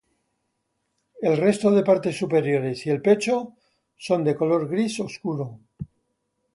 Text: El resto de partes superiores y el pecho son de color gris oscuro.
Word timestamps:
El 1.29 1.37
resto 1.37 1.69
de 1.69 1.83
partes 1.83 2.17
superiores 2.17 2.87
y 2.87 2.89
el 2.89 3.03
pecho 3.03 3.53
son 3.95 4.23
de 4.23 4.35
color 4.35 4.67
gris 4.67 4.99
oscuro. 4.99 5.59